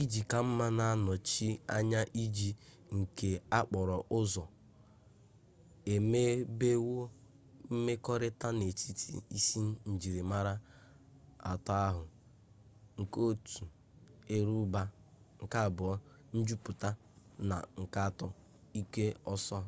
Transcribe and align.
iji 0.00 0.20
ka 0.30 0.38
mma 0.46 0.66
na-anọchi 0.78 1.48
anya 1.76 2.00
ije 2.24 2.48
nke 2.98 3.30
okporo 3.60 3.96
ụzọ 4.18 4.44
e 5.92 5.94
mebewo 6.10 7.00
mmekọrịta 7.72 8.48
n'etiti 8.58 9.10
isi 9.38 9.60
njirimara 9.90 10.54
atọ 11.50 11.72
ahụ: 11.88 12.04
1 13.28 13.64
eruba 14.36 14.82
2 15.50 16.38
njupụta 16.38 16.88
na 17.48 17.56
3 17.94 18.26
ike 18.80 19.06
ọsọ 19.34 19.58